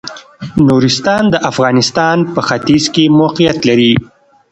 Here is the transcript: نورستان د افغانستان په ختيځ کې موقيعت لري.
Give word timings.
نورستان 0.67 1.23
د 1.33 1.35
افغانستان 1.51 2.17
په 2.33 2.41
ختيځ 2.47 2.83
کې 2.93 3.03
موقيعت 3.19 3.59
لري. 3.69 3.93